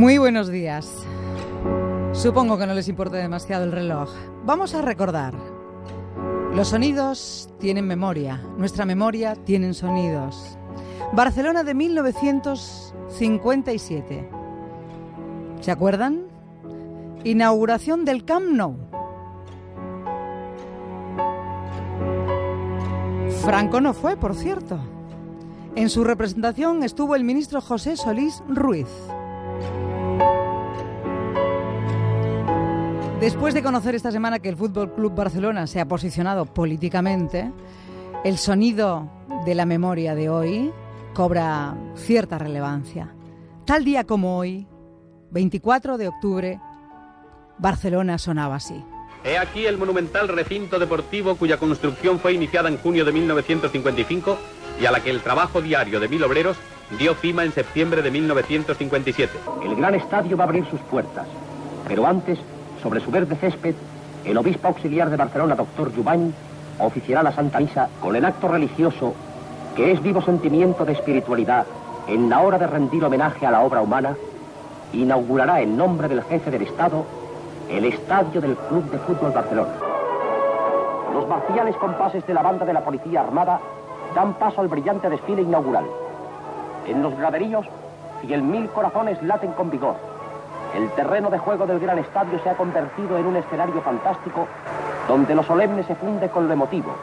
[0.00, 0.90] Muy buenos días.
[2.12, 4.08] Supongo que no les importa demasiado el reloj.
[4.46, 5.34] Vamos a recordar.
[6.54, 10.56] Los sonidos tienen memoria, nuestra memoria tiene sonidos.
[11.12, 14.26] Barcelona de 1957.
[15.60, 16.28] ¿Se acuerdan?
[17.22, 18.76] Inauguración del Camp Nou.
[23.44, 24.80] Franco no fue, por cierto.
[25.76, 28.88] En su representación estuvo el ministro José Solís Ruiz.
[33.20, 37.52] Después de conocer esta semana que el Fútbol Club Barcelona se ha posicionado políticamente,
[38.24, 39.10] el sonido
[39.44, 40.72] de la memoria de hoy
[41.12, 43.14] cobra cierta relevancia.
[43.66, 44.66] Tal día como hoy,
[45.32, 46.60] 24 de octubre,
[47.58, 48.82] Barcelona sonaba así.
[49.22, 54.38] He aquí el monumental recinto deportivo cuya construcción fue iniciada en junio de 1955
[54.80, 56.56] y a la que el trabajo diario de mil obreros
[56.98, 59.30] dio cima en septiembre de 1957.
[59.62, 61.26] El gran estadio va a abrir sus puertas,
[61.86, 62.38] pero antes,
[62.82, 63.74] sobre su verde césped,
[64.24, 66.32] el obispo auxiliar de Barcelona, doctor Jubany,
[66.78, 69.14] oficiará la Santa Misa con el acto religioso
[69.74, 71.66] que es vivo sentimiento de espiritualidad
[72.06, 74.16] en la hora de rendir homenaje a la obra humana,
[74.92, 77.04] inaugurará en nombre del jefe del Estado
[77.68, 79.70] el estadio del Club de Fútbol Barcelona.
[81.14, 83.60] Los marciales compases de la banda de la Policía Armada
[84.14, 85.84] dan paso al brillante desfile inaugural.
[86.86, 87.66] En los graderíos,
[88.42, 89.94] mil corazones laten con vigor.
[90.74, 94.46] El terreno de juego del gran estadio se ha convertido en un escenario fantástico
[95.08, 96.94] donde lo solemne se funde con lo emotivo.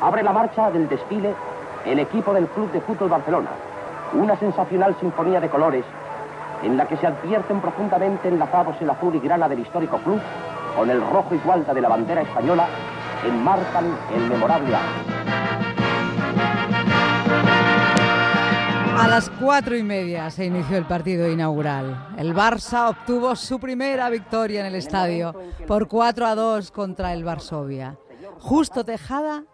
[0.00, 1.34] Abre la marcha del desfile
[1.84, 3.50] el equipo del Club de Fútbol Barcelona,
[4.14, 5.84] una sensacional sinfonía de colores
[6.62, 10.20] en la que se advierten profundamente enlazados el azul y grana del histórico club
[10.76, 12.66] con el rojo y gualda de la bandera española,
[13.26, 15.15] enmarcan el memorable año.
[18.98, 22.14] A las cuatro y media se inició el partido inaugural.
[22.16, 25.34] El Barça obtuvo su primera victoria en el estadio
[25.66, 27.98] por 4 a 2 contra el Varsovia.
[28.38, 29.44] Justo Tejada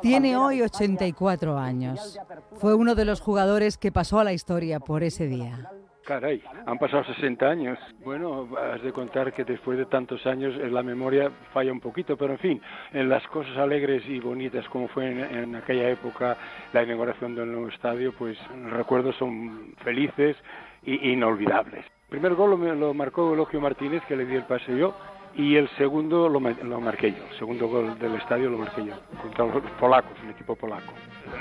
[0.00, 2.18] tiene hoy 84 años.
[2.56, 5.70] Fue uno de los jugadores que pasó a la historia por ese día.
[6.04, 7.78] Caray, han pasado 60 años.
[8.04, 12.16] Bueno, has de contar que después de tantos años eh, la memoria falla un poquito,
[12.16, 16.36] pero en fin, en las cosas alegres y bonitas como fue en, aquella época
[16.72, 18.36] la inauguración del nuevo estadio, pues
[18.70, 20.36] recuerdos son felices
[20.84, 21.84] e inolvidables.
[21.84, 24.94] El primer gol lo, lo marcó Elogio Martínez, que le di el pase yo,
[25.34, 28.94] y el segundo lo, lo, marqué yo, el segundo gol del estadio lo marqué yo,
[29.20, 30.92] contra los polacos, un equipo polaco.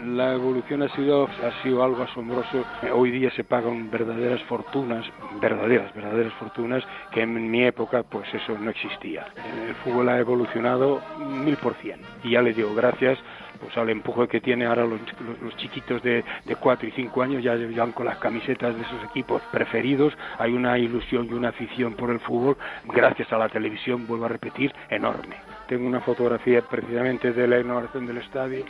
[0.06, 2.64] La evolución ha sido, ha sido algo asombroso.
[2.94, 5.06] Hoy día se pagan verdaderas fortunas,
[5.42, 9.28] verdaderas, verdaderas fortunas, que en mi época pues eso no existía.
[9.68, 12.00] El fútbol ha evolucionado mil por cien.
[12.24, 13.20] Y ya le digo, gracias
[13.60, 15.00] pues al empuje que tiene ahora los,
[15.58, 19.42] chiquitos de, de 4 y 5 años ya llevan con las camisetas de sus equipos
[19.52, 24.26] preferidos, hay una ilusión y una afición por el fútbol, gracias a la televisión, vuelvo
[24.26, 25.36] a repetir, enorme.
[25.68, 28.66] Tengo una fotografía precisamente de la inauguración del estadio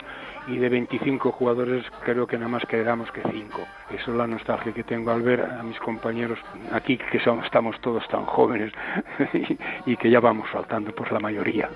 [0.46, 3.60] y de 25 jugadores creo que nada más quedamos que 5.
[3.90, 6.38] Eso es la nostalgia que tengo al ver a mis compañeros
[6.72, 8.72] aquí que somos, estamos todos tan jóvenes
[9.32, 11.68] y, y que ya vamos faltando por la mayoría.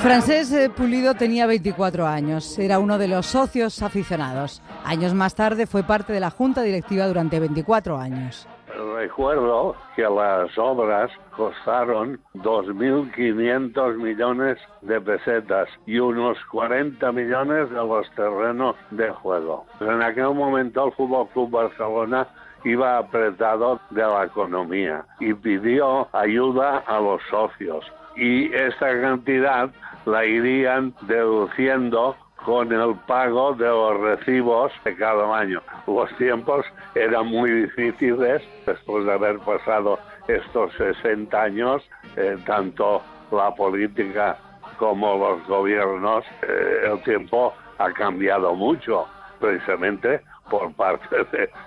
[0.00, 4.60] Francés eh, Pulido tenía 24 años, era uno de los socios aficionados.
[4.84, 8.48] Años más tarde fue parte de la junta directiva durante 24 años.
[8.96, 18.10] Recuerdo que las obras costaron 2.500 millones de pesetas y unos 40 millones de los
[18.16, 19.66] terrenos de juego.
[19.80, 22.26] En aquel momento el Fútbol Club Barcelona
[22.64, 27.84] iba apretado de la economía y pidió ayuda a los socios.
[28.16, 29.70] Y esta cantidad
[30.04, 35.62] la irían deduciendo con el pago de los recibos de cada año.
[35.86, 39.98] Los tiempos eran muy difíciles después de haber pasado
[40.28, 41.82] estos 60 años,
[42.16, 44.36] eh, tanto la política
[44.78, 49.06] como los gobiernos, eh, el tiempo ha cambiado mucho,
[49.40, 50.20] precisamente
[50.52, 51.16] por parte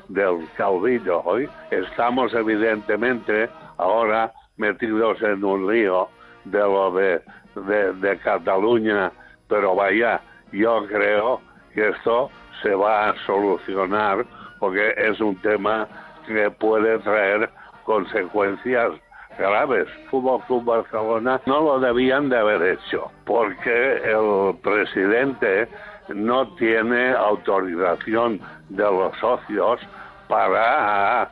[0.09, 1.23] del caudillo.
[1.25, 6.07] Hoy estamos evidentemente ahora metidos en un río
[6.43, 7.19] de lo de,
[7.55, 9.11] de, Cataluña,
[9.49, 10.21] pero vaya,
[10.51, 11.41] yo creo
[11.73, 12.29] que esto
[12.61, 14.23] se va a solucionar
[14.59, 15.87] porque es un tema
[16.27, 17.49] que puede traer
[17.85, 18.91] consecuencias
[19.39, 19.87] graves.
[20.11, 25.67] Fútbol Club Barcelona no lo debían de haber hecho porque el presidente
[26.09, 29.79] no tiene autorización de los socios
[30.27, 31.23] para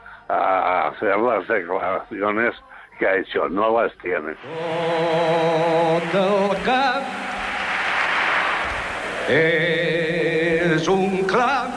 [0.87, 2.55] hacer las declaraciones
[2.99, 4.35] que ha hecho, no las tiene.
[9.29, 11.71] el és un clam.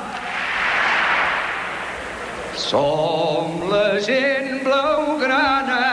[2.56, 5.84] Som la gent blaugrana,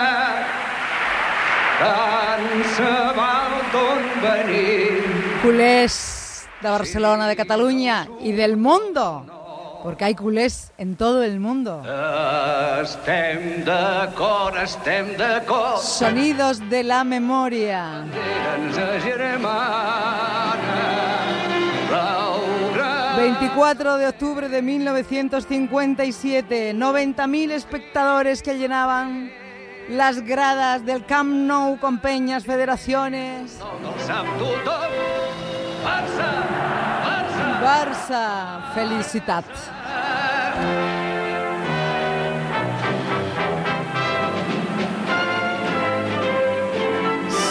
[1.78, 5.00] tant se val d'on venim.
[5.44, 6.23] Culés
[6.64, 9.26] de Barcelona, de Cataluña y del mundo.
[9.84, 11.84] Porque hay culés en todo el mundo.
[12.82, 13.66] Estem
[14.64, 15.08] estem.
[15.82, 18.06] Sonidos de la memoria.
[21.90, 23.18] Blaugrana.
[23.18, 29.34] 24 de octubre de 1957, 90.000 espectadores que llenaban
[29.90, 33.60] las gradas del Camp Nou con peñas, federaciones.
[34.08, 36.53] Sap tothom.
[37.64, 39.46] Barça, felicitat.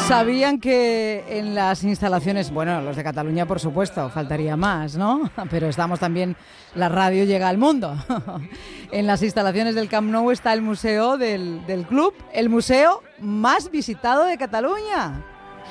[0.07, 5.31] Sabían que en las instalaciones, bueno, los de Cataluña por supuesto, faltaría más, ¿no?
[5.51, 6.37] Pero estamos también,
[6.75, 7.97] la radio llega al mundo.
[8.93, 13.71] En las instalaciones del Camp Nou está el museo del, del club, el museo más
[13.71, 15.25] visitado de Cataluña.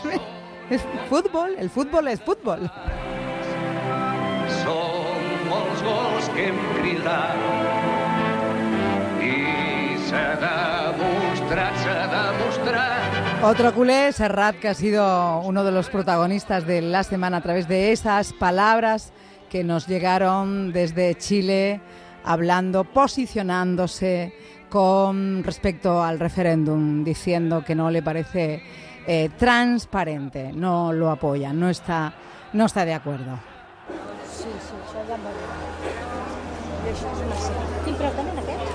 [0.71, 2.71] Es fútbol, el fútbol es fútbol.
[5.81, 6.47] Gols que
[6.77, 7.39] cridat
[9.25, 9.33] i
[10.07, 12.91] s'ha demostrat, s'ha demostrat
[13.43, 17.67] Otro culé, Serrat, que ha sido uno de los protagonistas de la semana a través
[17.67, 19.13] de esas palabras
[19.49, 21.81] que nos llegaron desde Chile,
[22.23, 24.33] hablando, posicionándose
[24.69, 28.61] con respecto al referéndum, diciendo que no le parece
[29.07, 32.13] eh, transparente, no lo apoya, no está,
[32.53, 33.39] no está de acuerdo.
[34.31, 35.60] Sí, sí, això
[36.91, 37.81] això és una sèrie.
[37.85, 38.70] Quin preu tenen aquests?